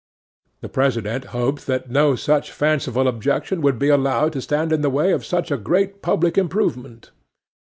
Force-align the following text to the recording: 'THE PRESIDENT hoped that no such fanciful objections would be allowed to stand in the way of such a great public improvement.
'THE 0.61 0.69
PRESIDENT 0.69 1.25
hoped 1.25 1.67
that 1.67 1.91
no 1.91 2.15
such 2.15 2.51
fanciful 2.51 3.07
objections 3.07 3.61
would 3.61 3.77
be 3.77 3.89
allowed 3.89 4.33
to 4.33 4.41
stand 4.41 4.73
in 4.73 4.81
the 4.81 4.89
way 4.89 5.11
of 5.11 5.23
such 5.23 5.51
a 5.51 5.57
great 5.57 6.01
public 6.01 6.39
improvement. 6.39 7.11